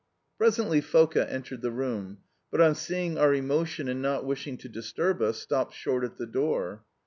Presently 0.39 0.81
Foka 0.81 1.31
entered 1.31 1.61
the 1.61 1.69
room, 1.69 2.21
but, 2.49 2.59
on 2.59 2.73
seeing 2.73 3.19
our 3.19 3.35
emotion 3.35 3.87
and 3.87 4.01
not 4.01 4.25
wishing 4.25 4.57
to 4.57 4.67
disturb 4.67 5.21
us, 5.21 5.37
stopped 5.39 5.75
short 5.75 6.03
at 6.03 6.17
the 6.17 6.25
door. 6.25 6.83